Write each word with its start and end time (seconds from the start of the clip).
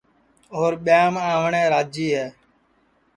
اور 0.57 0.71
ٻیاںم 0.83 1.15
آوٹؔے 1.31 1.63
راجی 1.73 2.07
ہے 2.17 2.27